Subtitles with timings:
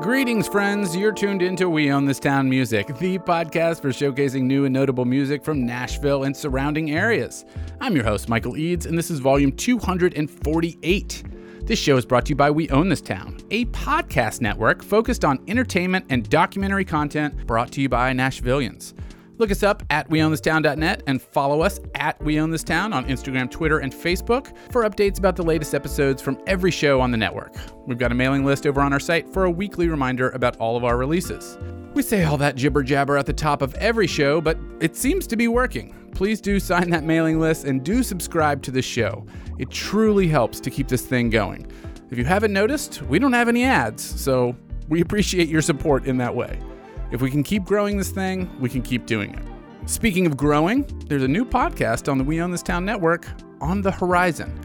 [0.00, 0.96] Greetings, friends.
[0.96, 5.04] You're tuned into We Own This Town Music, the podcast for showcasing new and notable
[5.04, 7.44] music from Nashville and surrounding areas.
[7.82, 11.22] I'm your host, Michael Eads, and this is volume 248.
[11.64, 15.22] This show is brought to you by We Own This Town, a podcast network focused
[15.22, 18.94] on entertainment and documentary content brought to you by Nashvillians.
[19.40, 23.50] Look us up at weownthistown.net and follow us at We Own This Town on Instagram,
[23.50, 27.56] Twitter, and Facebook for updates about the latest episodes from every show on the network.
[27.86, 30.76] We've got a mailing list over on our site for a weekly reminder about all
[30.76, 31.56] of our releases.
[31.94, 35.26] We say all that jibber jabber at the top of every show, but it seems
[35.28, 36.10] to be working.
[36.14, 39.24] Please do sign that mailing list and do subscribe to the show.
[39.58, 41.66] It truly helps to keep this thing going.
[42.10, 44.54] If you haven't noticed, we don't have any ads, so
[44.90, 46.60] we appreciate your support in that way.
[47.10, 49.42] If we can keep growing this thing, we can keep doing it.
[49.86, 53.26] Speaking of growing, there's a new podcast on the We Own This Town network
[53.60, 54.58] on the horizon.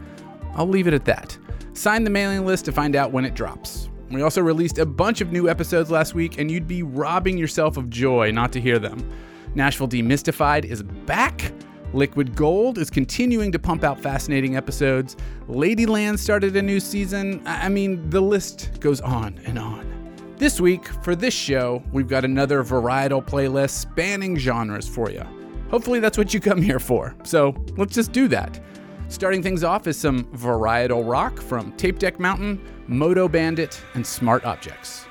[0.54, 1.36] I'll leave it at that.
[1.72, 3.88] Sign the mailing list to find out when it drops.
[4.10, 7.76] We also released a bunch of new episodes last week, and you'd be robbing yourself
[7.76, 9.10] of joy not to hear them.
[9.56, 11.52] Nashville Demystified is back.
[11.92, 15.16] Liquid Gold is continuing to pump out fascinating episodes.
[15.48, 17.42] Ladyland started a new season.
[17.44, 19.95] I mean, the list goes on and on.
[20.38, 25.22] This week, for this show, we've got another varietal playlist spanning genres for you.
[25.70, 27.16] Hopefully, that's what you come here for.
[27.24, 28.60] So let's just do that.
[29.08, 34.44] Starting things off is some varietal rock from Tape Deck Mountain, Moto Bandit, and Smart
[34.44, 35.05] Objects.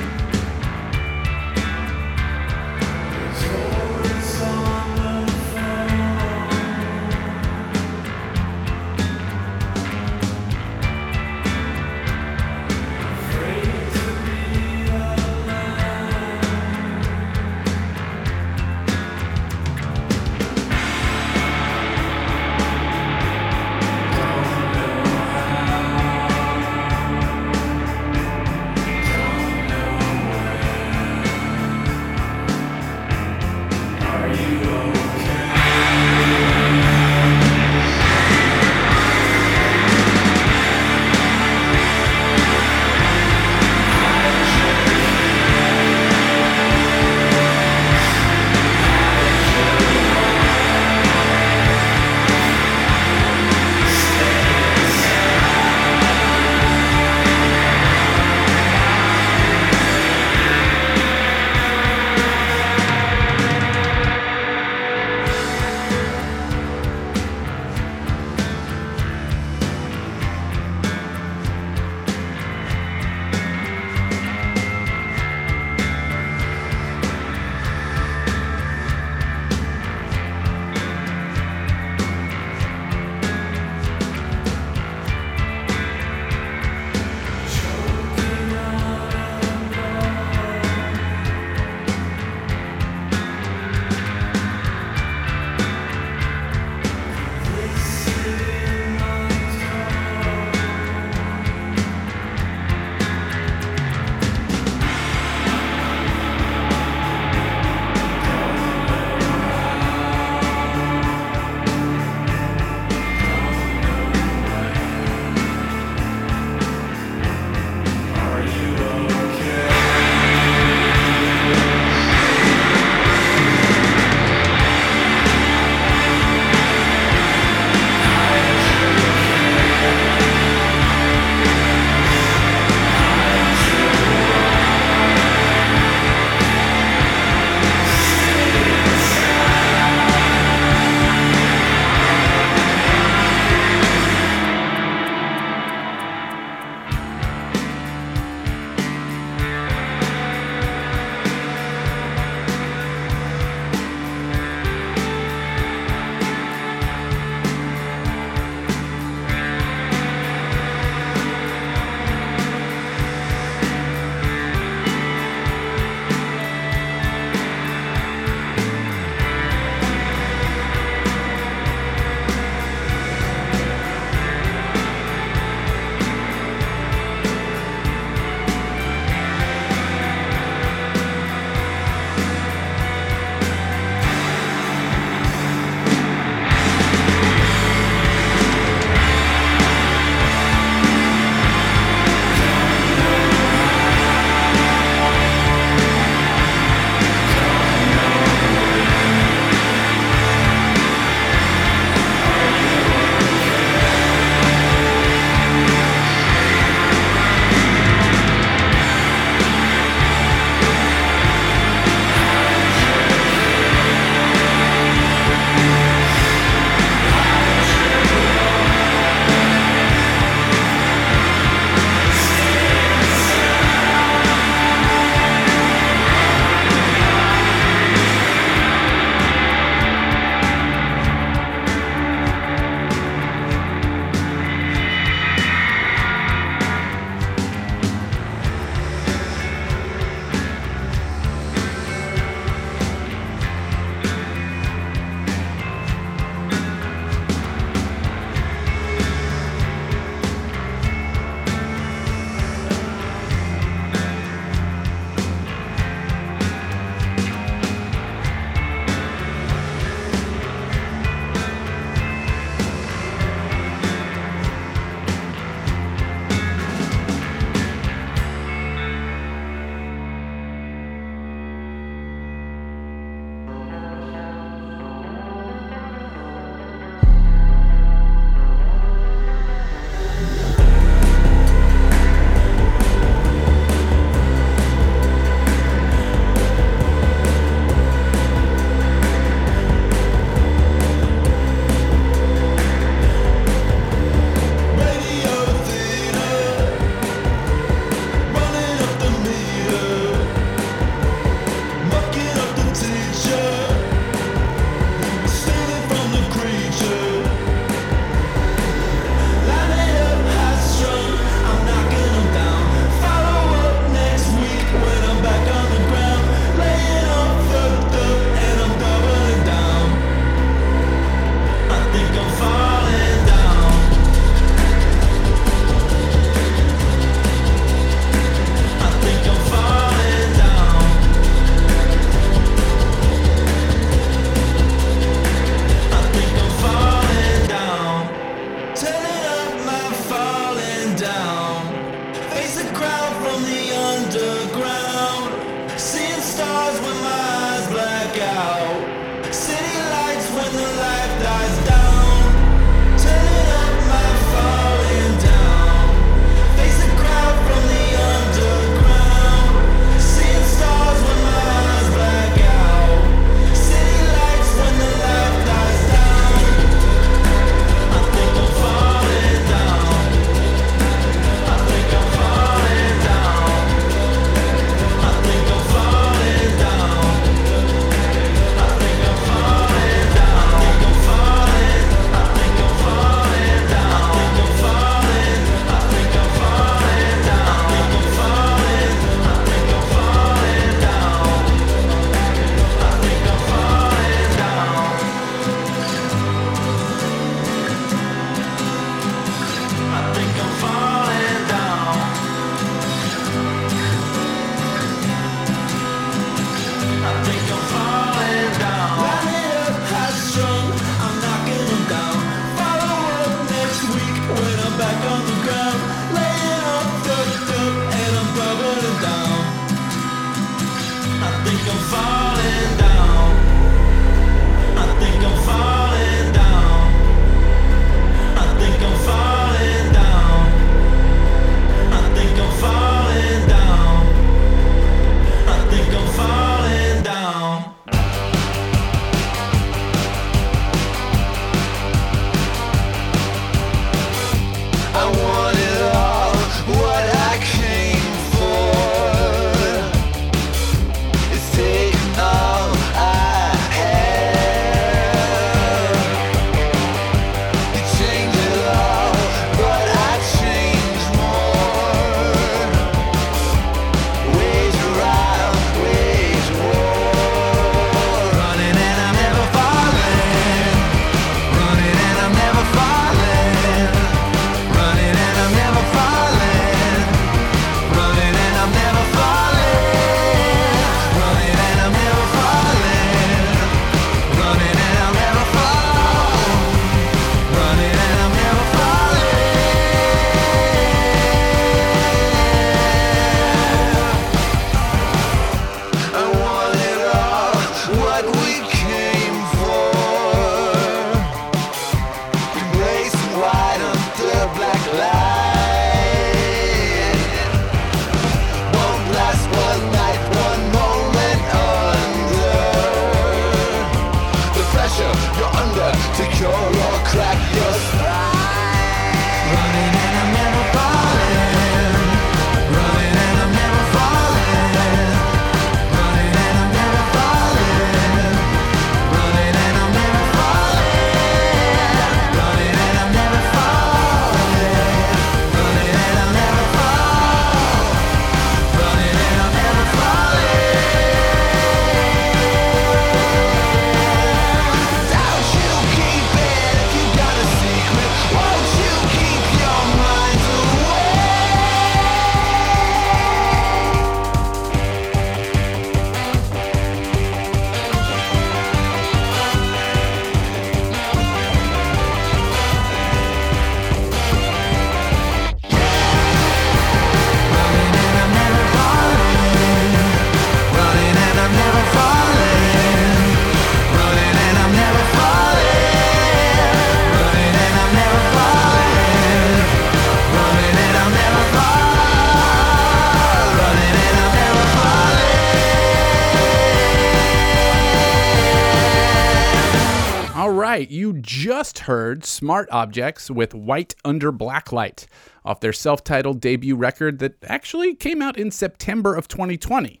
[591.86, 595.06] Heard Smart Objects with White Under Blacklight
[595.44, 600.00] off their self titled debut record that actually came out in September of 2020.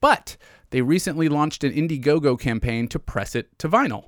[0.00, 0.36] But
[0.70, 4.06] they recently launched an Indiegogo campaign to press it to vinyl.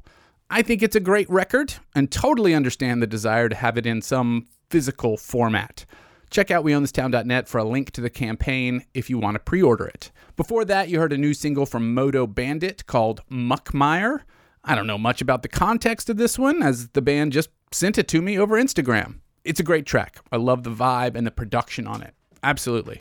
[0.51, 4.03] I think it's a great record and totally understand the desire to have it in
[4.03, 5.85] some physical format.
[6.31, 9.87] Check out weownthistown.net for a link to the campaign if you want to pre order
[9.87, 10.11] it.
[10.37, 14.23] Before that, you heard a new single from Moto Bandit called Muckmeyer.
[14.69, 17.99] I don't know much about the context of this one, as the band just sent
[17.99, 19.21] it to me over Instagram.
[19.45, 20.19] It's a great track.
[20.33, 22.15] I love the vibe and the production on it.
[22.43, 23.01] Absolutely.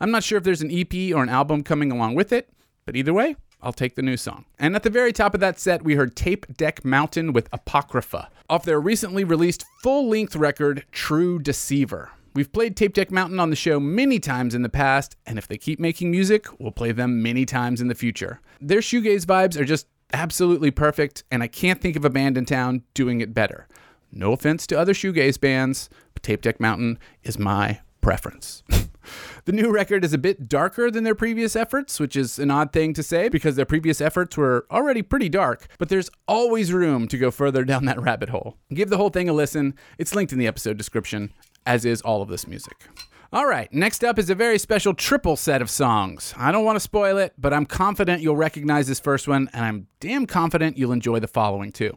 [0.00, 2.48] I'm not sure if there's an EP or an album coming along with it,
[2.86, 4.46] but either way, I'll take the new song.
[4.58, 8.30] And at the very top of that set, we heard Tape Deck Mountain with Apocrypha
[8.48, 12.10] off their recently released full length record, True Deceiver.
[12.34, 15.46] We've played Tape Deck Mountain on the show many times in the past, and if
[15.46, 18.40] they keep making music, we'll play them many times in the future.
[18.58, 22.44] Their shoegaze vibes are just absolutely perfect, and I can't think of a band in
[22.44, 23.68] town doing it better.
[24.10, 28.62] No offense to other shoegaze bands, but Tape Deck Mountain is my preference.
[29.44, 32.72] the new record is a bit darker than their previous efforts, which is an odd
[32.72, 37.08] thing to say because their previous efforts were already pretty dark, but there's always room
[37.08, 38.56] to go further down that rabbit hole.
[38.72, 39.74] Give the whole thing a listen.
[39.98, 41.32] It's linked in the episode description,
[41.64, 42.88] as is all of this music.
[43.34, 46.34] All right, next up is a very special triple set of songs.
[46.36, 49.64] I don't want to spoil it, but I'm confident you'll recognize this first one, and
[49.64, 51.96] I'm damn confident you'll enjoy the following too.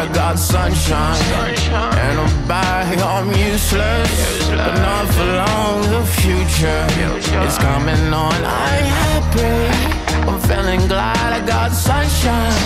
[0.00, 1.20] I got sunshine.
[2.04, 4.48] And I'm back, I'm useless.
[4.48, 6.84] But not for long, the future
[7.44, 8.32] is coming on.
[8.32, 10.00] I'm happy.
[10.26, 12.56] I'm feeling glad I got sunshine.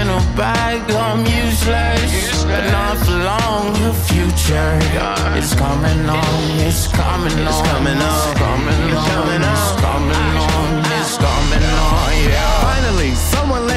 [0.00, 2.44] In a bag, I'm useless.
[2.44, 4.72] But not for long, the future
[5.36, 6.56] is coming on.
[6.64, 7.52] It's coming on.
[7.52, 8.16] It's coming on.
[8.16, 9.52] It's coming on.
[9.52, 10.52] It's coming ah.
[10.52, 10.55] on.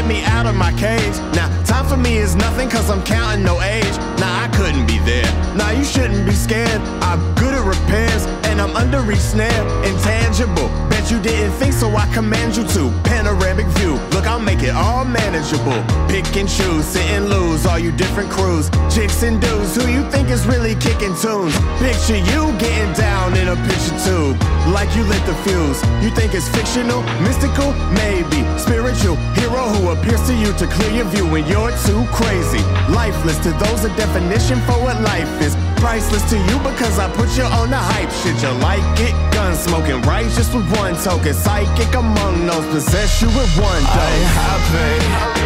[0.09, 1.15] Me out of my cage.
[1.35, 3.95] Now, time for me is nothing cause I'm counting no age.
[4.17, 5.29] Nah, I couldn't be there.
[5.55, 6.81] Nah, you shouldn't be scared.
[7.09, 9.63] I'm good at repairs and I'm under reach snare.
[9.85, 10.67] Intangible.
[10.89, 12.91] Bet you didn't think so, I command you to.
[13.03, 13.93] Panoramic view.
[14.11, 15.79] Look, I'll make it all manageable.
[16.09, 18.69] Pick and choose, sit and lose, all you different crews.
[18.93, 21.55] Chicks and dudes, who you think is really kicking tunes.
[21.79, 24.35] Picture you getting down in a picture tube.
[24.73, 25.79] Like you lit the fuse.
[26.03, 28.41] You think it's fictional, mystical, maybe.
[28.57, 32.63] Spiritual hero who appears to you to clear your view when you're too crazy.
[32.89, 35.55] Lifeless to those, a definition for what life is.
[35.79, 38.35] Priceless to you because I put you on the hype shit.
[38.43, 39.15] You like it?
[39.31, 41.33] Gun smoking, righteous with one token.
[41.33, 44.91] Psychic among those, possess you with one I'm happy.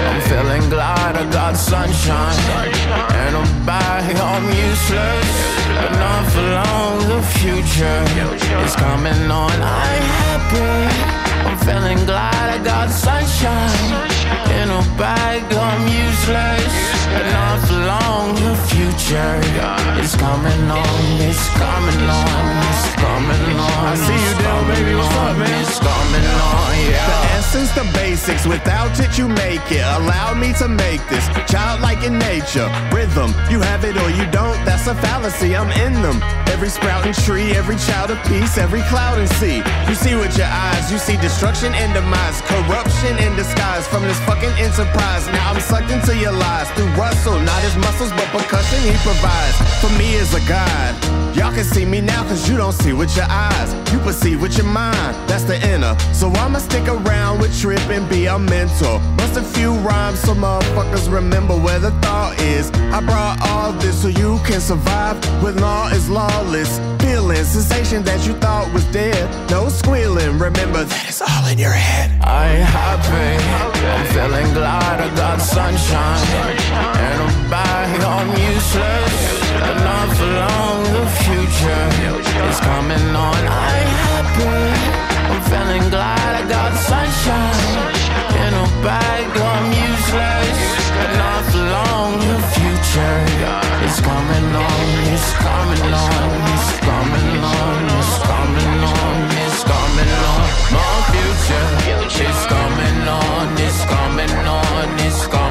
[0.09, 2.37] I'm feeling glad I got sunshine.
[3.23, 5.53] And I'm back, I'm useless.
[5.77, 8.01] But not for long, the future
[8.65, 9.53] is coming on.
[9.53, 11.13] I'm happy.
[11.45, 14.13] I'm feeling glad I got sunshine.
[14.59, 16.62] In a bag, I'm useless.
[19.03, 19.39] Future
[20.01, 21.03] is coming on.
[21.19, 22.45] It's coming on.
[22.72, 23.83] It's coming on.
[23.83, 24.95] I see you, Dale, baby.
[24.95, 25.62] What's up, man?
[25.62, 27.38] It's coming on, The yeah.
[27.38, 28.45] essence, the basics.
[28.45, 29.83] Without it, you make it.
[30.00, 32.67] Allow me to make this childlike in nature.
[32.91, 34.57] Rhythm, you have it or you don't.
[34.65, 35.55] That's a fallacy.
[35.55, 36.22] I'm in them.
[36.53, 39.60] Every sprouting tree, every child of peace, every cloud and sea.
[39.89, 44.19] You see with your eyes, you see destruction and demise, corruption in disguise from this
[44.24, 45.25] fucking enterprise.
[45.27, 49.57] Now I'm sucked into your lies through Russell, not his muscles, but percussion he provides.
[49.81, 53.15] For me as a guide, y'all can see me now cause you don't see with
[53.15, 53.73] your eyes.
[53.91, 55.97] You perceive with your mind, that's the inner.
[56.13, 58.99] So I'ma stick around with Trip and be a mentor.
[59.17, 62.71] Bust a few rhymes so motherfuckers remember where the thought is.
[62.91, 66.79] I brought all this so you can survive when law is lawless.
[67.01, 69.29] Feeling sensation that you thought was dead.
[69.49, 72.11] No squealing, remember that it's all in your head.
[72.21, 73.37] I'm happy.
[73.85, 76.27] I'm feeling glad I got sunshine.
[76.73, 79.43] And I'm back, I'm useless.
[80.17, 80.83] For long,
[81.24, 81.88] future
[82.51, 83.42] is coming on.
[83.48, 84.44] I'm happy.
[85.32, 87.94] I'm feeling glad I got sunshine.
[88.44, 90.60] In a bag, I'm useless.
[90.96, 93.20] But not for long, the future
[93.88, 94.84] is coming on.
[95.13, 96.27] It's coming on.
[96.51, 97.80] It's coming on.
[97.98, 99.18] It's coming on.
[99.44, 100.46] It's coming on.
[100.75, 101.70] My future
[102.27, 103.46] is coming on.
[103.68, 104.86] It's coming on.
[105.08, 105.42] It's coming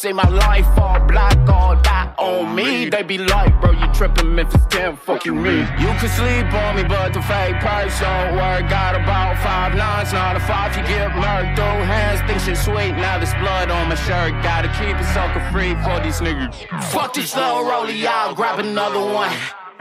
[0.00, 2.88] See my life all black, all that on me.
[2.88, 5.58] They be like, bro, you tripping Memphis 10, fuck you me.
[5.76, 8.70] You can sleep on me, but the fake price don't work.
[8.70, 10.74] Got about five nines, not a five.
[10.74, 12.92] You get murked through hands, think shit sweet.
[12.96, 14.32] Now there's blood on my shirt.
[14.42, 16.54] Gotta keep it sucker free for these niggas.
[16.84, 19.36] Fuck this little rollie, I'll grab another one.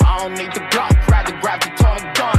[0.10, 2.34] I don't need the Glock, rather grab the Tommy gun.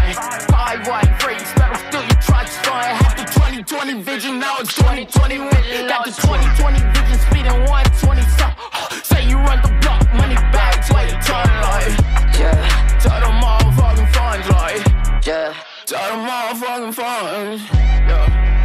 [0.51, 2.83] Five white freaks that'll steal your trust fund.
[2.99, 5.49] Had the 2020 vision, now it's 2021.
[5.87, 8.55] Got the 2020 vision, speeding 120 some.
[9.07, 11.95] Say you run the block, money bags, weigh a ton, like.
[12.35, 12.59] Yeah,
[13.07, 14.83] To the motherfucking funds, like.
[15.25, 15.55] yeah.
[15.87, 17.63] To the motherfucking funds.
[17.71, 18.60] Yeah.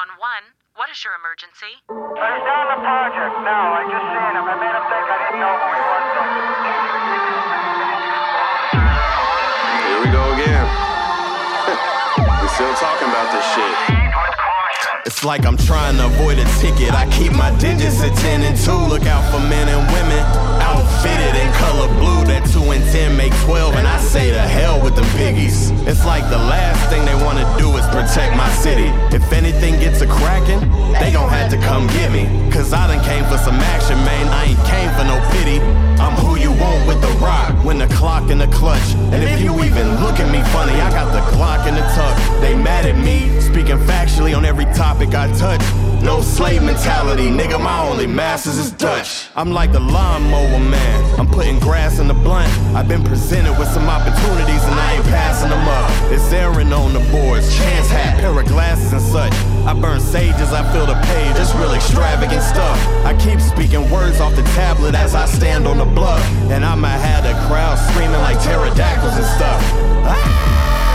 [0.00, 0.44] Nine one one.
[0.80, 1.76] What is your emergency?
[1.76, 3.76] He's down the project now.
[3.76, 4.48] I just seen him.
[4.48, 6.04] I made him think I didn't know who he was.
[9.92, 10.64] Here we go again.
[12.40, 13.76] we still talking about this shit.
[15.04, 16.94] It's like I'm trying to avoid a ticket.
[16.96, 18.72] I keep my digits at 10 and 2.
[18.88, 20.24] Look out for men and women.
[21.00, 22.24] Outfitted in color blue.
[22.28, 23.74] That 2 and 10 make 12.
[23.74, 25.70] And I say to hell with them piggies.
[25.88, 28.92] It's like the last thing they want to do is protect my city.
[29.08, 30.60] If anything gets a cracking,
[31.00, 32.28] they gon' have to come get me.
[32.52, 34.28] Cause I done came for some action, man.
[34.28, 35.64] I ain't came for no pity.
[36.04, 37.48] I'm who you want with the rock.
[37.64, 38.92] When the clock in the clutch.
[39.08, 42.14] And if you even look at me funny, I got the clock in the tuck.
[42.42, 43.40] They mad at me.
[43.40, 45.64] Speaking factually on every topic I touch.
[46.02, 47.60] No slave mentality, nigga.
[47.60, 49.28] My only masters is Dutch.
[49.36, 50.89] I'm like the lawnmower man.
[51.18, 52.50] I'm putting grass in the blunt.
[52.74, 55.90] I've been presented with some opportunities and I ain't passing them up.
[56.12, 59.32] It's Aaron on the boards, chance hat, pair of glasses and such.
[59.66, 61.36] I burn sages, I fill the page.
[61.36, 62.78] It's real extravagant stuff.
[63.04, 66.24] I keep speaking words off the tablet as I stand on the bluff.
[66.50, 69.60] And I might have the crowd screaming like pterodactyls and stuff.
[70.04, 70.89] Heavy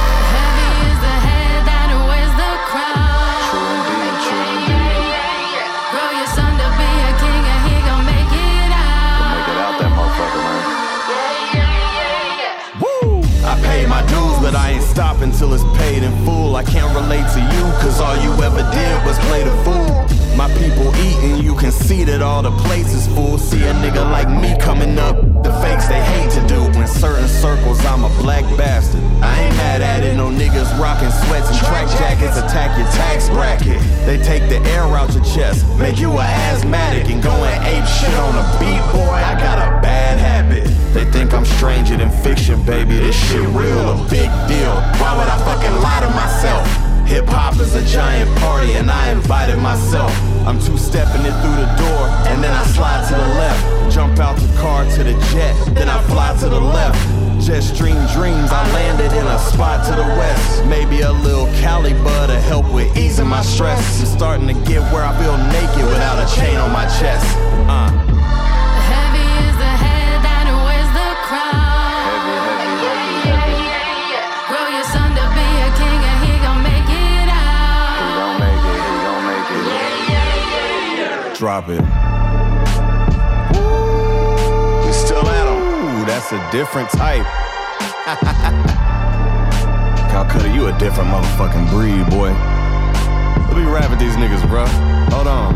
[14.95, 16.55] stopping till it's paid in full.
[16.55, 19.91] I can't relate to you, cause all you ever did was play the fool.
[20.37, 23.37] My people eating, you can see that all the places full.
[23.37, 26.63] See a nigga like me coming up, the fakes they hate to do.
[26.79, 29.03] In certain circles, I'm a black bastard.
[29.19, 33.27] I ain't mad at it, no niggas rocking sweats and track jackets attack your tax
[33.27, 33.81] bracket.
[34.07, 37.85] They take the air out your chest, make you a asthmatic and go and ape
[37.85, 39.11] shit on a beat, boy.
[39.11, 40.14] I got a bad.
[40.95, 42.95] They think I'm stranger than fiction, baby.
[42.95, 44.75] This shit real, a big deal.
[44.95, 46.63] Why would I fucking lie to myself?
[47.05, 50.09] Hip hop is a giant party, and I invited myself.
[50.47, 53.93] I'm two stepping it through the door, and then I slide to the left.
[53.93, 56.95] Jump out the car to the jet, then I fly to the left.
[57.45, 60.63] Just dream dreams, I landed in a spot to the west.
[60.63, 63.99] Maybe a little Cali bud to help with easing my stress.
[63.99, 67.27] I'm starting to get where I feel naked without a chain on my chest.
[67.67, 68.04] Uh.
[81.45, 81.77] Drop it.
[84.83, 85.61] We still at 'em.
[85.61, 87.21] Ooh, that's a different type.
[90.09, 92.31] Calcutta, you a different motherfucking breed, boy.
[93.45, 94.67] Let me rap with these niggas, bruh.
[95.13, 95.53] Hold on.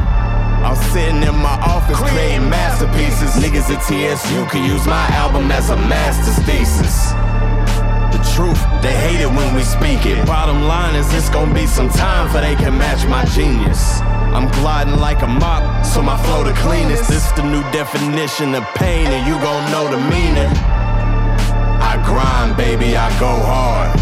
[0.64, 3.32] I'm sitting in my office creating masterpieces.
[3.42, 7.14] Niggas at TSU can use my album as a master's thesis.
[8.14, 10.24] The truth, they hate it when we speak it.
[10.28, 14.02] Bottom line is, it's gonna be some time for they can match my genius.
[14.36, 17.10] I'm gliding like a mop, so my flow the cleanest.
[17.10, 20.52] This the new definition of pain, and you gon' know the meaning.
[21.82, 23.98] I grind, baby, I go hard.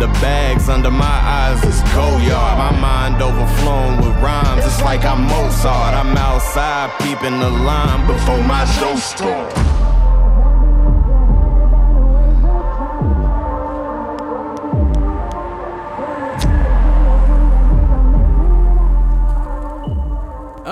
[0.00, 2.58] The bags under my eyes is go yard.
[2.58, 4.64] My mind overflowing with rhymes.
[4.64, 5.94] It's like I'm Mozart.
[5.94, 9.71] I'm outside, peeping the line before my show start.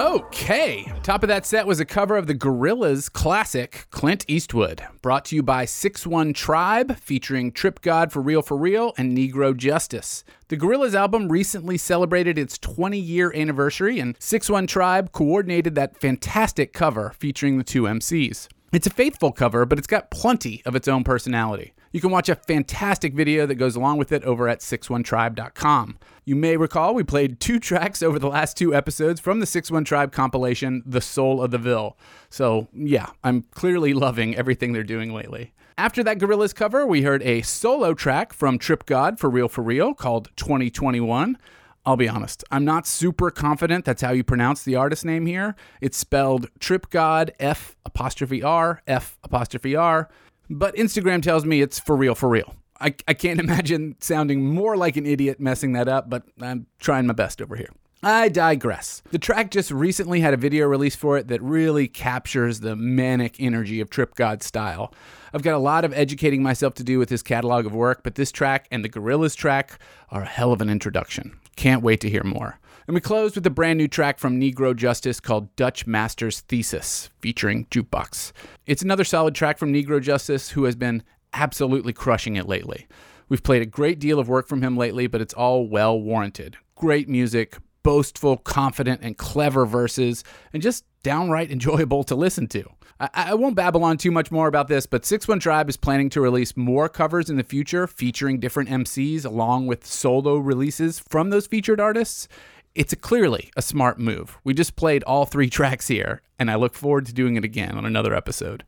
[0.01, 0.91] Okay.
[1.03, 5.37] Top of that set was a cover of the Gorillaz classic Clint Eastwood, brought to
[5.37, 10.25] you by 6 1 Tribe, featuring Trip God for Real for Real and Negro Justice.
[10.49, 16.01] The Gorillaz album recently celebrated its 20 year anniversary, and 6 1 Tribe coordinated that
[16.01, 18.49] fantastic cover featuring the two MCs.
[18.73, 21.75] It's a faithful cover, but it's got plenty of its own personality.
[21.92, 25.98] You can watch a fantastic video that goes along with it over at 61tribe.com.
[26.24, 29.85] You may recall we played two tracks over the last two episodes from the 61
[29.85, 31.98] Tribe compilation, The Soul of the Ville.
[32.29, 35.53] So, yeah, I'm clearly loving everything they're doing lately.
[35.76, 39.62] After that Gorillaz cover, we heard a solo track from Trip God for Real for
[39.62, 41.38] Real called 2021.
[41.87, 45.57] I'll be honest, I'm not super confident that's how you pronounce the artist name here.
[45.81, 50.11] It's spelled Trip God F apostrophe R F apostrophe R,
[50.51, 52.57] but Instagram tells me it's for real for real.
[52.81, 57.07] I, I can't imagine sounding more like an idiot messing that up, but I'm trying
[57.07, 57.71] my best over here.
[58.03, 59.03] I digress.
[59.11, 63.37] The track just recently had a video release for it that really captures the manic
[63.39, 64.95] energy of Trip God's style.
[65.35, 68.15] I've got a lot of educating myself to do with his catalog of work, but
[68.15, 69.79] this track and the Gorillaz track
[70.11, 71.39] are a hell of an introduction.
[71.57, 72.59] Can't wait to hear more.
[72.90, 77.09] And we closed with a brand new track from Negro Justice called Dutch Master's Thesis,
[77.20, 78.33] featuring Jukebox.
[78.66, 82.88] It's another solid track from Negro Justice, who has been absolutely crushing it lately.
[83.29, 86.57] We've played a great deal of work from him lately, but it's all well warranted.
[86.74, 92.64] Great music, boastful, confident, and clever verses, and just downright enjoyable to listen to.
[92.98, 95.76] I, I won't babble on too much more about this, but 6 1 Tribe is
[95.76, 100.98] planning to release more covers in the future featuring different MCs along with solo releases
[100.98, 102.26] from those featured artists.
[102.75, 104.39] It's a clearly a smart move.
[104.45, 107.77] We just played all three tracks here, and I look forward to doing it again
[107.77, 108.65] on another episode.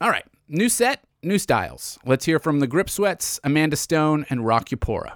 [0.00, 1.98] All right, new set, new styles.
[2.04, 5.14] Let's hear from the Grip Sweats, Amanda Stone, and Rock Yapora.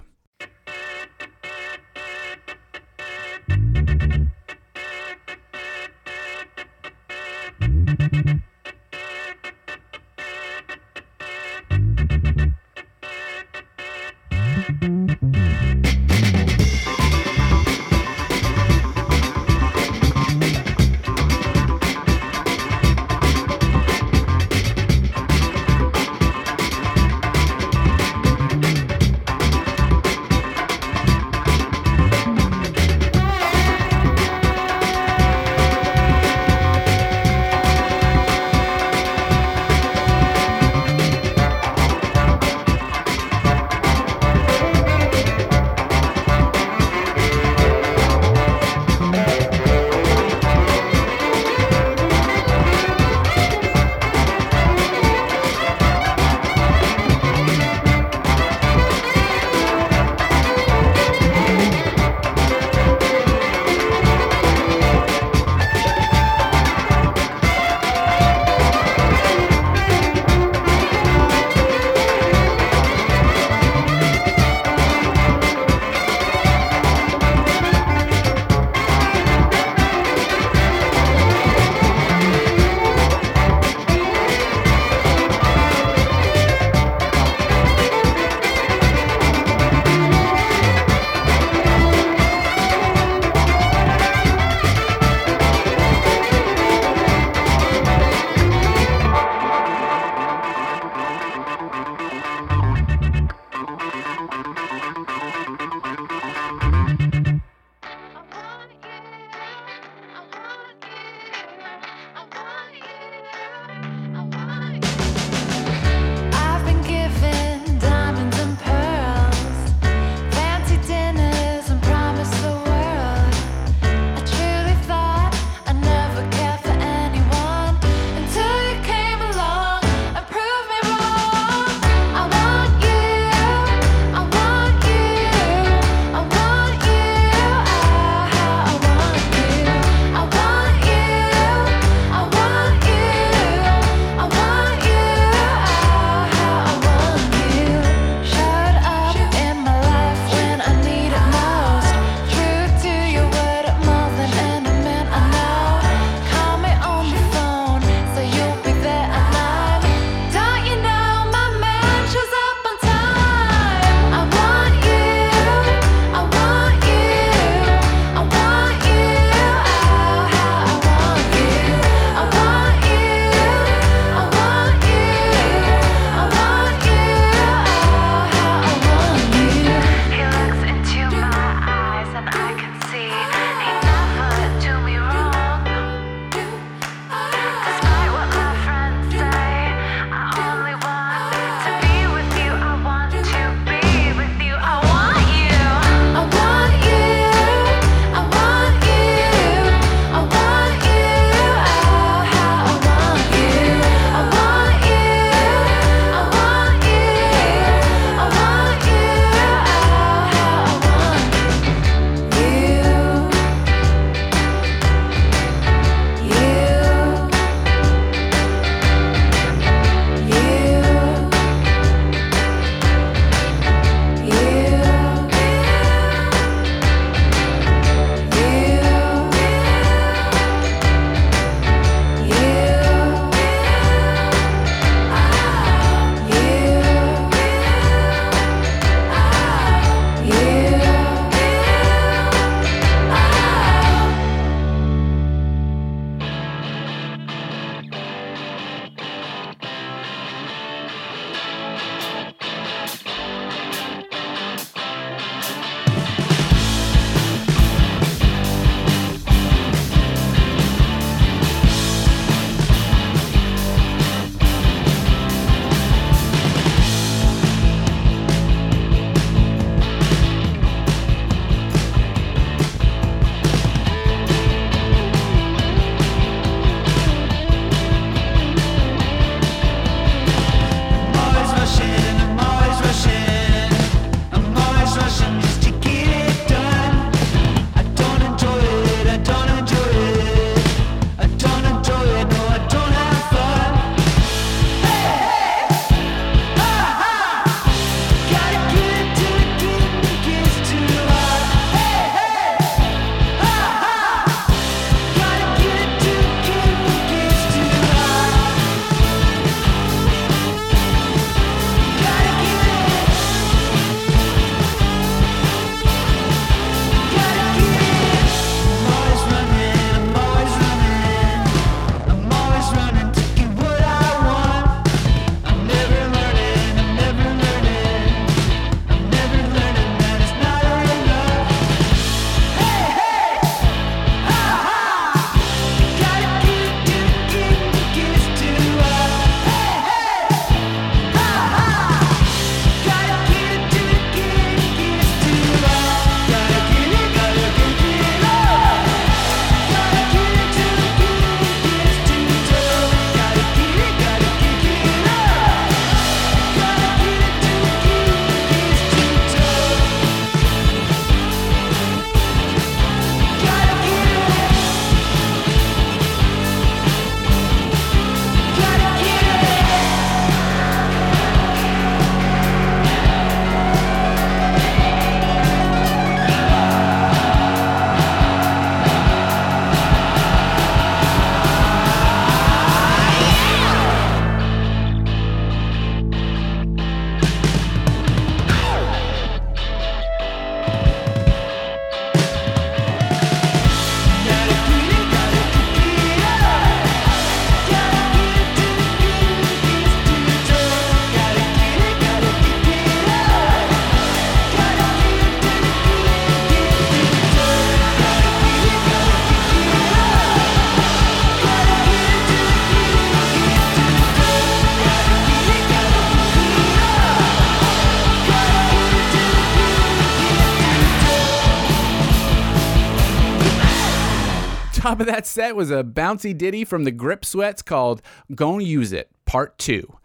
[424.81, 428.01] Top of that set was a bouncy ditty from the Grip Sweats called
[428.33, 429.95] Gon' Use It, Part 2.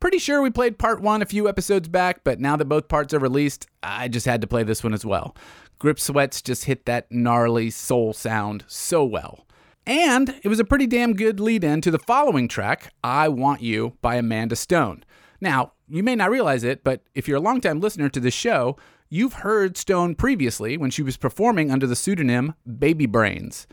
[0.00, 3.12] Pretty sure we played Part 1 a few episodes back, but now that both parts
[3.12, 5.36] are released, I just had to play this one as well.
[5.78, 9.46] Grip Sweats just hit that gnarly soul sound so well.
[9.86, 13.60] And it was a pretty damn good lead in to the following track, I Want
[13.60, 15.04] You by Amanda Stone.
[15.42, 18.78] Now, you may not realize it, but if you're a longtime listener to this show,
[19.10, 23.66] you've heard Stone previously when she was performing under the pseudonym Baby Brains.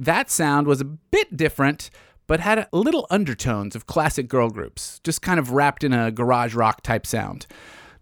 [0.00, 1.90] That sound was a bit different,
[2.26, 6.54] but had little undertones of classic girl groups, just kind of wrapped in a garage
[6.54, 7.46] rock type sound.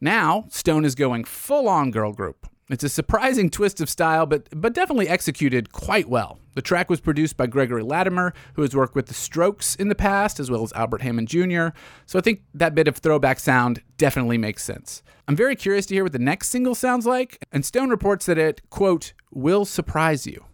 [0.00, 2.46] Now, Stone is going full on girl group.
[2.70, 6.38] It's a surprising twist of style, but, but definitely executed quite well.
[6.54, 9.96] The track was produced by Gregory Latimer, who has worked with the Strokes in the
[9.96, 11.70] past, as well as Albert Hammond Jr.,
[12.06, 15.02] so I think that bit of throwback sound definitely makes sense.
[15.26, 18.38] I'm very curious to hear what the next single sounds like, and Stone reports that
[18.38, 20.44] it, quote, will surprise you.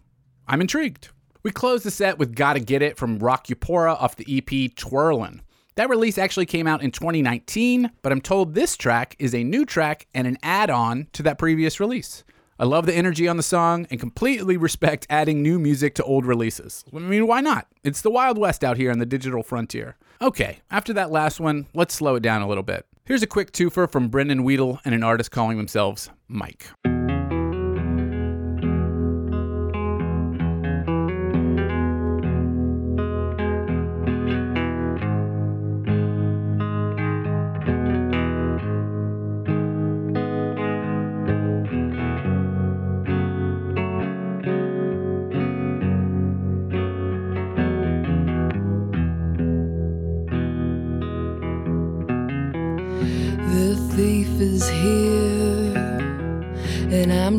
[0.47, 1.09] I'm intrigued.
[1.45, 5.41] We close the set with Gotta Get It from Rock Upora off the EP Twirlin'.
[5.75, 9.63] That release actually came out in 2019, but I'm told this track is a new
[9.63, 12.23] track and an add on to that previous release.
[12.57, 16.25] I love the energy on the song and completely respect adding new music to old
[16.25, 16.83] releases.
[16.91, 17.67] I mean, why not?
[17.83, 19.97] It's the Wild West out here on the digital frontier.
[20.23, 22.87] Okay, after that last one, let's slow it down a little bit.
[23.05, 26.71] Here's a quick twofer from Brendan Weedle and an artist calling themselves Mike.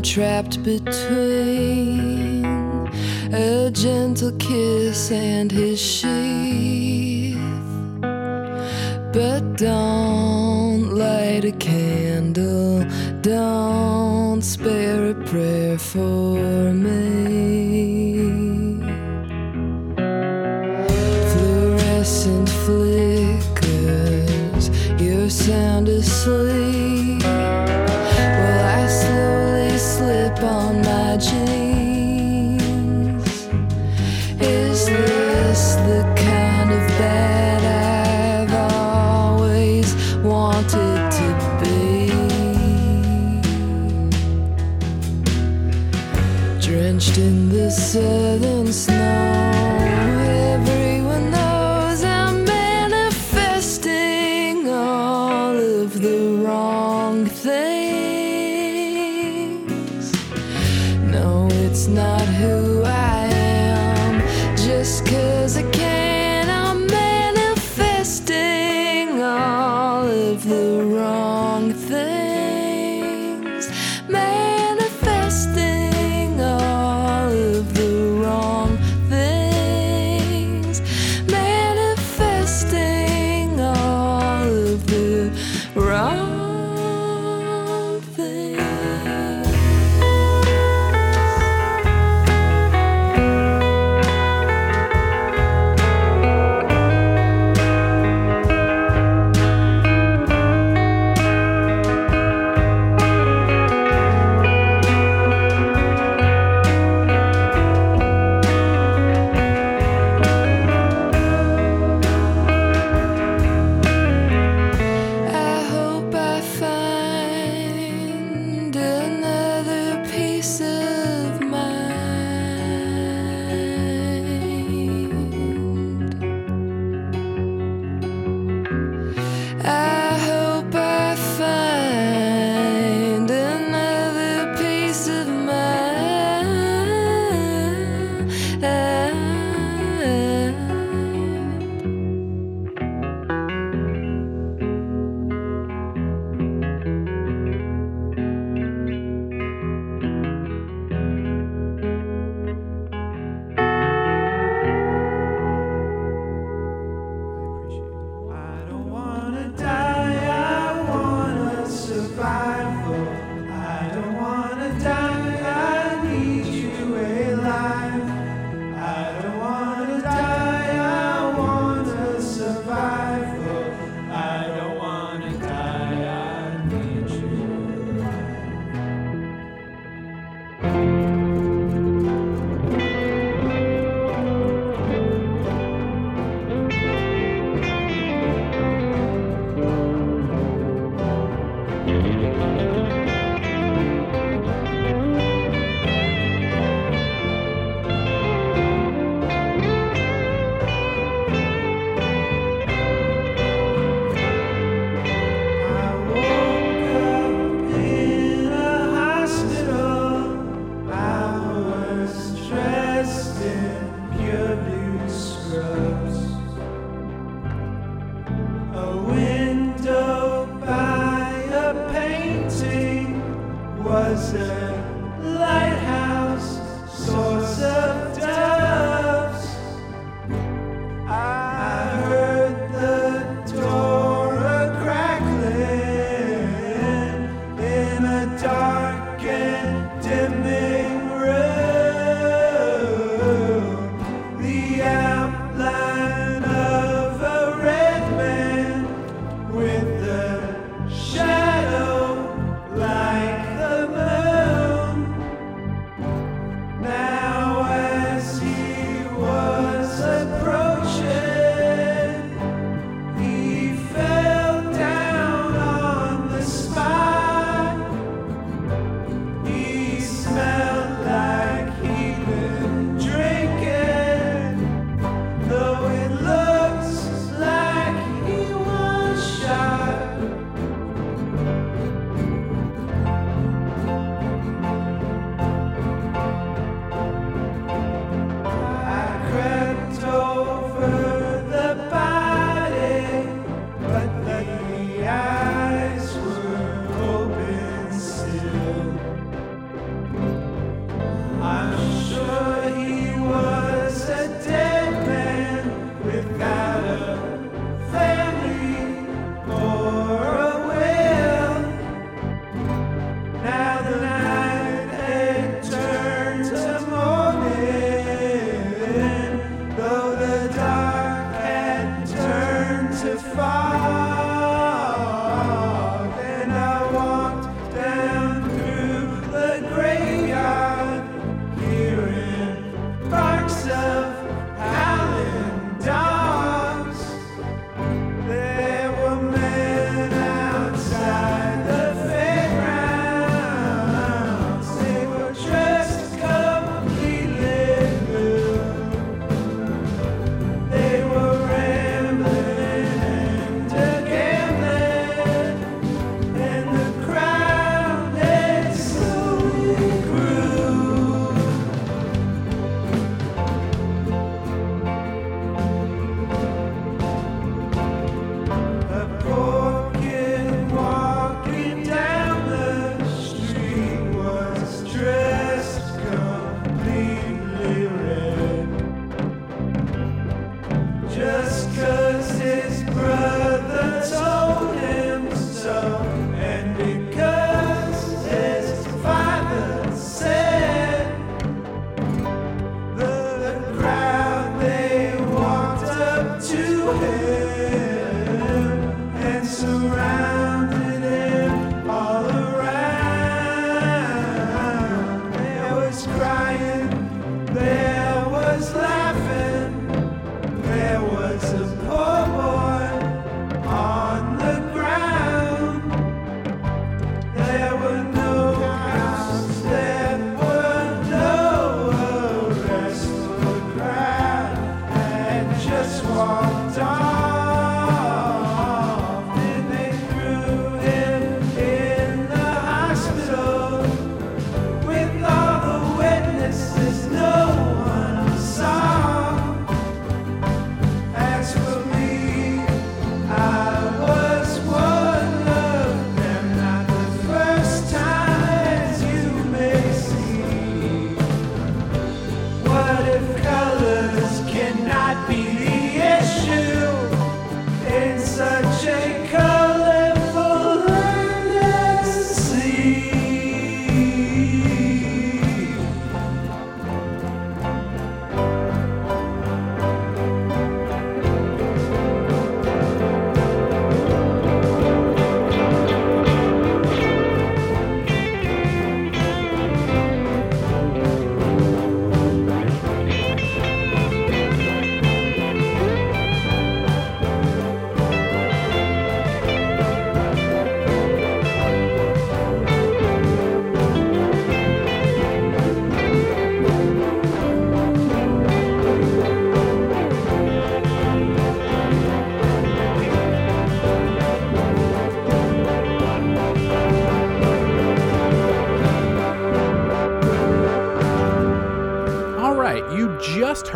[0.07, 2.45] Trapped between
[3.35, 7.37] a gentle kiss and his sheath.
[9.13, 12.87] But don't light a candle,
[13.21, 16.39] don't spare a prayer for
[16.73, 17.26] me.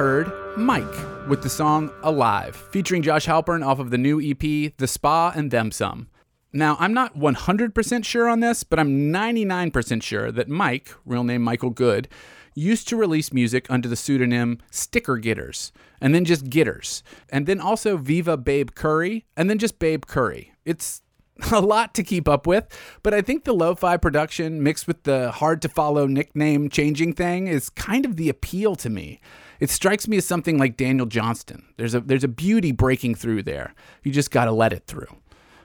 [0.00, 4.86] Heard Mike with the song Alive, featuring Josh Halpern off of the new EP, The
[4.86, 6.08] Spa and Them Some.
[6.54, 11.42] Now, I'm not 100% sure on this, but I'm 99% sure that Mike, real name
[11.42, 12.08] Michael Good,
[12.54, 15.70] used to release music under the pseudonym Sticker Gitters,
[16.00, 20.54] and then just Gitters, and then also Viva Babe Curry, and then just Babe Curry.
[20.64, 21.02] It's
[21.52, 22.66] a lot to keep up with,
[23.02, 27.12] but I think the lo fi production mixed with the hard to follow nickname changing
[27.14, 29.20] thing is kind of the appeal to me.
[29.58, 31.66] It strikes me as something like Daniel Johnston.
[31.76, 33.74] There's a, there's a beauty breaking through there.
[34.02, 35.08] You just got to let it through.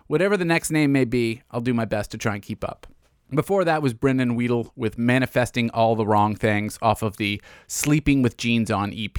[0.08, 2.88] Whatever the next name may be, I'll do my best to try and keep up.
[3.34, 8.22] Before that was Brendan Weedle with Manifesting All the Wrong Things off of the Sleeping
[8.22, 9.18] with Jeans On EP.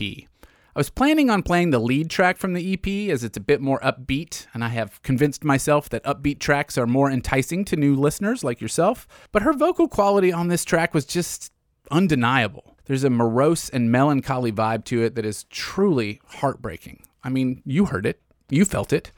[0.76, 3.62] I was planning on playing the lead track from the EP as it's a bit
[3.62, 7.96] more upbeat, and I have convinced myself that upbeat tracks are more enticing to new
[7.96, 9.08] listeners like yourself.
[9.32, 11.50] But her vocal quality on this track was just
[11.90, 12.76] undeniable.
[12.84, 17.04] There's a morose and melancholy vibe to it that is truly heartbreaking.
[17.24, 18.20] I mean, you heard it,
[18.50, 19.12] you felt it.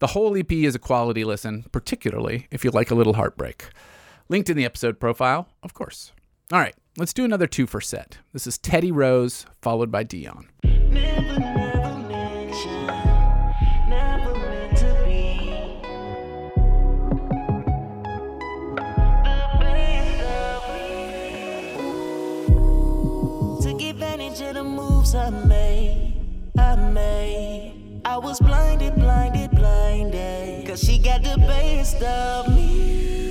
[0.00, 3.70] The whole EP is a quality listen, particularly if you like a little heartbreak.
[4.28, 6.12] Linked in the episode profile, of course.
[6.50, 8.18] All right, let's do another two for set.
[8.32, 10.48] This is Teddy Rose, followed by Dion.
[28.18, 30.66] I was blinded, blinded, blinded.
[30.66, 33.27] Cause she got the best of me.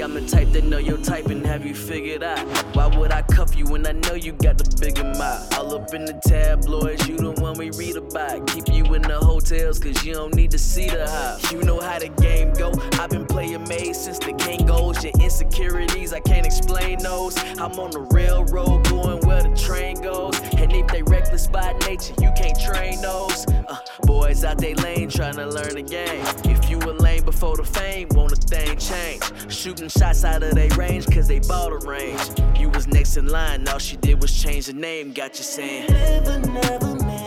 [0.00, 2.38] I'm the type that know your type and have you figured out.
[2.76, 5.58] Why would I cuff you when I know you got the bigger mouth?
[5.58, 8.46] All up in the tabloids, you the one we read about.
[8.46, 11.52] Keep you in the hotels, cause you don't need to see the house.
[11.52, 12.72] You know how the game go.
[12.92, 15.02] I've been playing maze since the game goes.
[15.02, 17.36] Your insecurities, I can't explain those.
[17.58, 20.38] I'm on the railroad going where the train goes.
[20.56, 23.46] And if they reckless by nature, you can't train those.
[23.48, 26.24] Uh, boys out they lane trying to learn the game.
[26.44, 29.22] If you were lane before the fame, won't a thing change?
[29.52, 32.20] Shooting shots out of their range, cause they bought a range.
[32.58, 35.90] You was next in line, all she did was change the name, got you saying.
[35.90, 37.17] Never, never mention,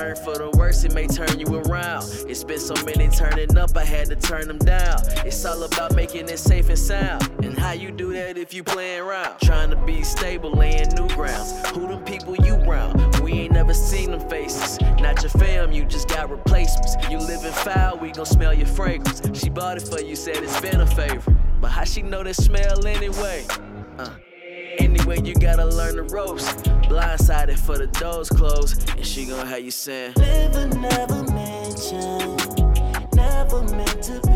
[0.00, 2.04] for the worse, it may turn you around.
[2.26, 4.98] It's been so many turning up, I had to turn them down.
[5.26, 7.28] It's all about making it safe and sound.
[7.44, 9.38] And how you do that if you playing around?
[9.40, 11.52] Trying to be stable, laying new grounds.
[11.70, 13.20] Who them people you round?
[13.20, 14.80] We ain't never seen them faces.
[15.00, 16.96] Not your fam, you just got replacements.
[17.10, 19.20] You live in foul, we gon' smell your fragrance.
[19.38, 21.36] She bought it for you, said it's been a favorite.
[21.60, 23.44] But how she know that smell anyway?
[23.98, 24.10] Uh.
[24.80, 26.52] Anyway, you gotta learn the ropes.
[26.88, 32.36] Blindsided for the doors closed, and she gon' have you saying, Never, never mention,
[33.14, 34.29] never meant to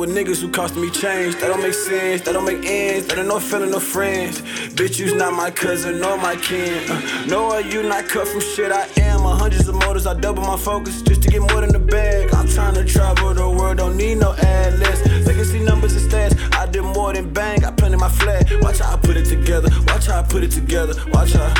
[0.00, 1.34] with niggas who costing me change.
[1.36, 4.40] That don't make sense, that don't make ends, that ain't no feeling no friends.
[4.72, 6.90] Bitch, you's not my cousin nor my kin.
[6.90, 9.20] Uh, no, are you not cut from shit I am?
[9.26, 12.32] A hundreds of motors, I double my focus just to get more than the bag.
[12.32, 15.26] I'm trying to travel the world, don't need no atlas.
[15.26, 18.46] Legacy numbers and stats, I did more than bang, I planted my flag.
[18.62, 21.54] Watch how I put it together, watch how I put it together, watch how.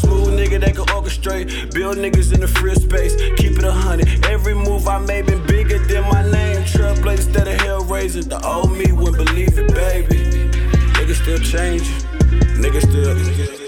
[0.00, 4.24] Smooth nigga that can orchestrate, build niggas in the free space, keep it a hundred.
[4.26, 6.63] Every move I made been bigger than my name.
[7.04, 8.28] Trailblazer instead of hellraiser.
[8.28, 10.16] The old me wouldn't believe it, baby.
[10.94, 11.94] Niggas still changing,
[12.60, 13.60] niggas still.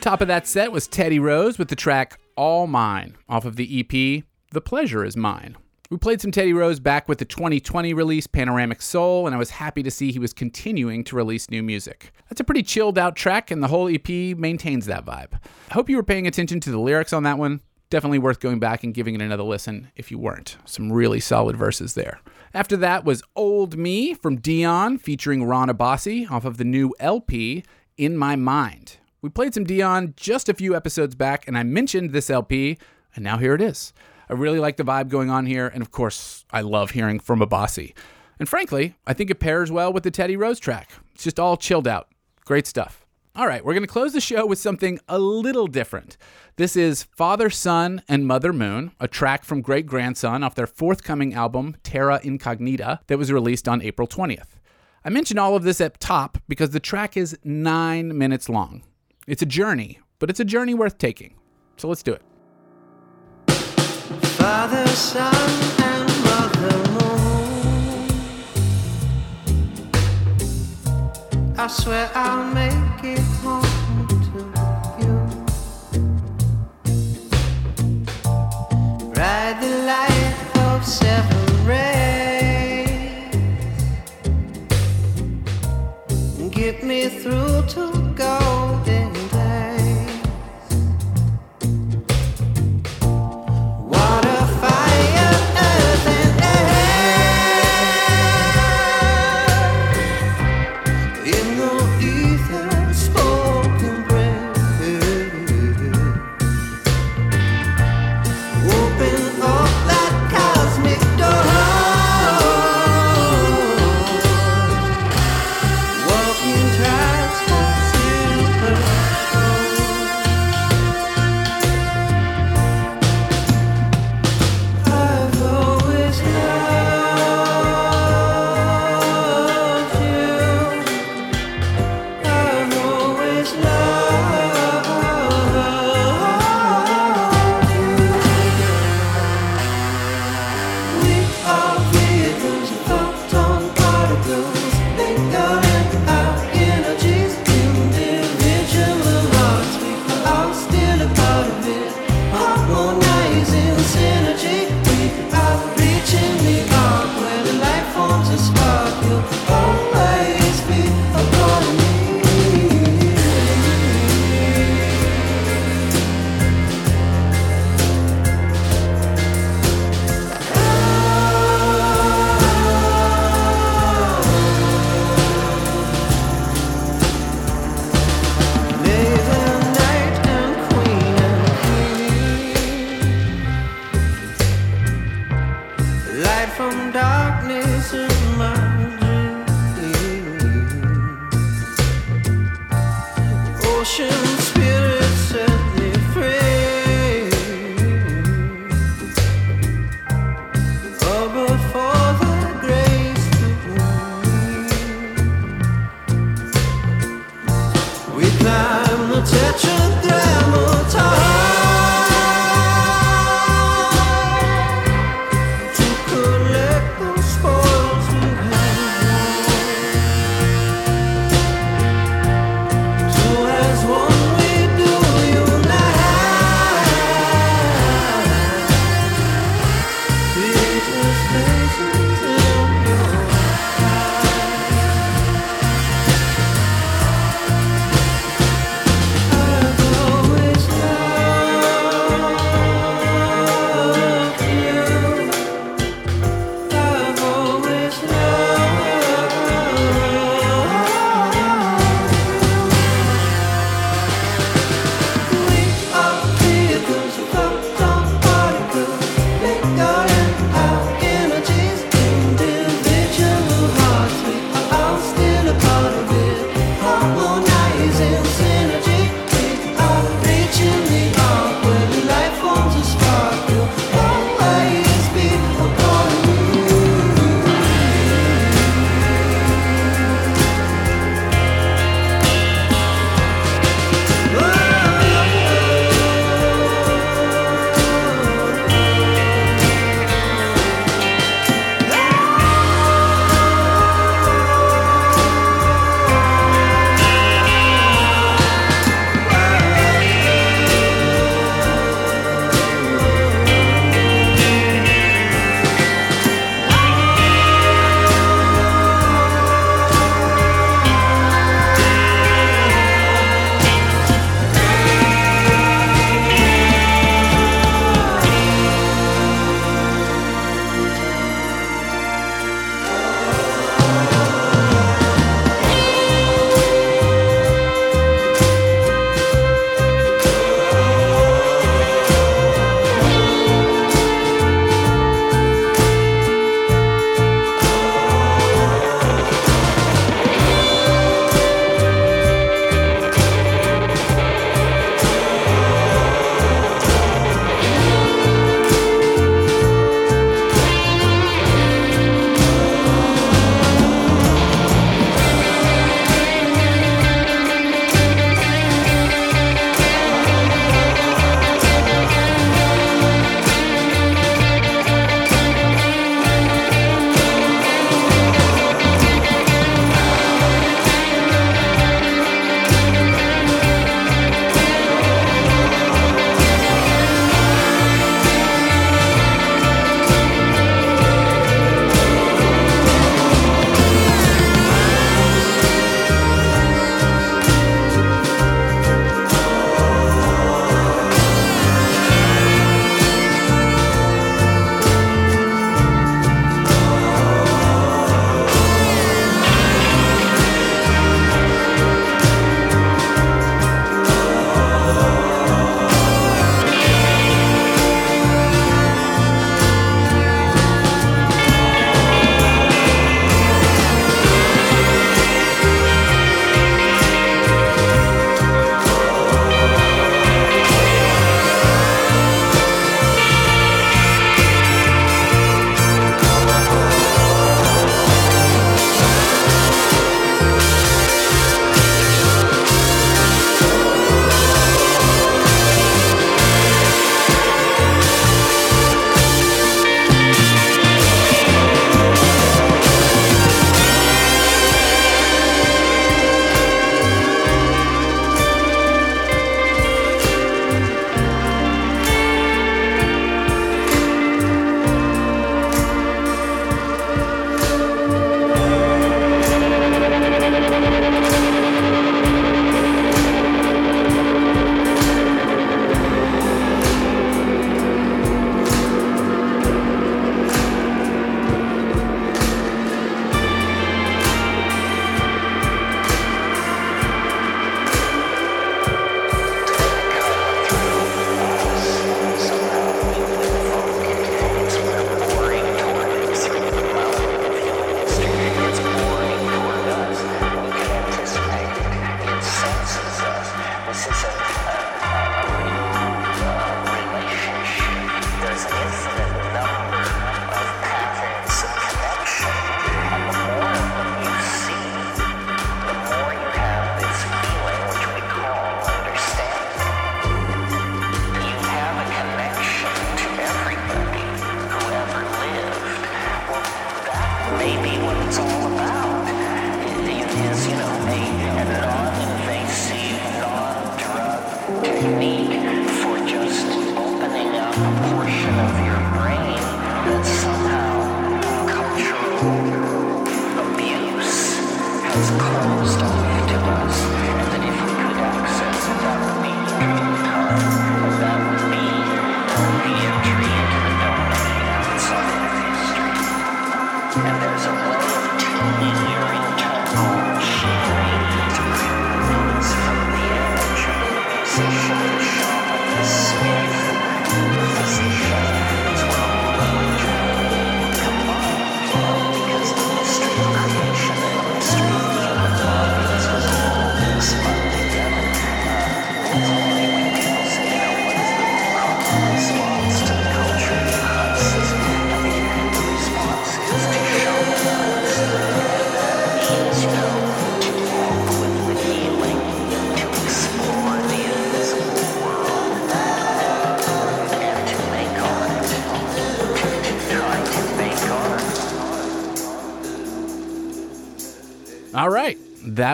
[0.00, 3.80] Top of that set was Teddy Rose with the track All Mine off of the
[3.80, 5.56] EP The Pleasure Is Mine.
[5.90, 9.48] We played some Teddy Rose back with the 2020 release Panoramic Soul, and I was
[9.48, 12.12] happy to see he was continuing to release new music.
[12.28, 15.32] That's a pretty chilled out track, and the whole EP maintains that vibe.
[15.70, 17.62] I hope you were paying attention to the lyrics on that one.
[17.88, 20.58] Definitely worth going back and giving it another listen if you weren't.
[20.66, 22.20] Some really solid verses there.
[22.52, 27.64] After that was Old Me from Dion featuring Ron Abassi off of the new LP
[27.96, 28.98] In My Mind.
[29.22, 32.76] We played some Dion just a few episodes back, and I mentioned this LP,
[33.14, 33.94] and now here it is.
[34.28, 37.40] I really like the vibe going on here, and of course, I love hearing from
[37.40, 37.94] Abassi.
[38.38, 40.90] And frankly, I think it pairs well with the Teddy Rose track.
[41.14, 42.08] It's just all chilled out.
[42.44, 43.04] Great stuff.
[43.34, 46.16] All right, we're going to close the show with something a little different.
[46.56, 51.34] This is Father, Son, and Mother Moon, a track from Great Grandson off their forthcoming
[51.34, 54.58] album, Terra Incognita, that was released on April 20th.
[55.04, 58.82] I mention all of this up top because the track is nine minutes long.
[59.28, 61.36] It's a journey, but it's a journey worth taking.
[61.76, 62.22] So let's do it.
[86.50, 88.77] Get me through to golden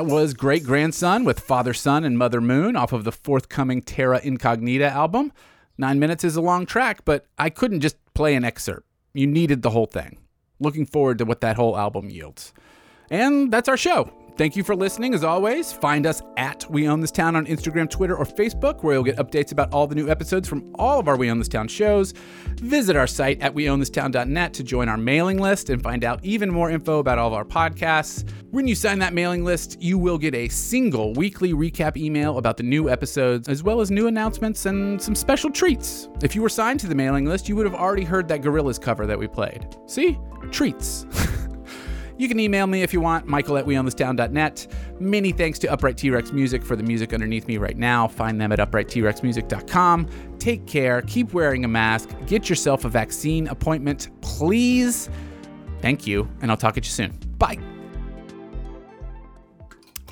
[0.05, 4.21] That was Great Grandson with Father Son and Mother Moon off of the forthcoming Terra
[4.23, 5.33] Incognita album.
[5.79, 8.87] Nine minutes is a long track, but I couldn't just play an excerpt.
[9.15, 10.19] You needed the whole thing.
[10.61, 12.53] Looking forward to what that whole album yields.
[13.11, 14.13] And that's our show.
[14.37, 15.15] Thank you for listening.
[15.15, 18.95] As always, find us at We Own This Town on Instagram, Twitter, or Facebook, where
[18.97, 21.47] you'll get updates about all the new episodes from all of our We Own This
[21.47, 22.15] Town shows.
[22.57, 26.69] Visit our site at weownthistown.net to join our mailing list and find out even more
[26.69, 28.29] info about all of our podcasts.
[28.51, 32.57] When you sign that mailing list, you will get a single weekly recap email about
[32.57, 36.09] the new episodes, as well as new announcements and some special treats.
[36.25, 38.81] If you were signed to the mailing list, you would have already heard that Gorillaz
[38.81, 39.77] cover that we played.
[39.87, 40.19] See?
[40.51, 41.07] Treats.
[42.17, 44.67] You can email me if you want, michael at weownthistown.net.
[45.01, 48.07] Many thanks to Upright T Rex Music for the music underneath me right now.
[48.07, 50.09] Find them at uprighttrexmusic.com.
[50.39, 55.11] Take care, keep wearing a mask, get yourself a vaccine appointment, please.
[55.81, 57.19] Thank you, and I'll talk at you soon.
[57.39, 57.59] Bye.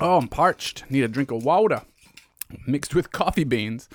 [0.01, 0.83] Oh, I'm parched.
[0.89, 1.83] Need a drink of water
[2.67, 3.89] mixed with coffee beans.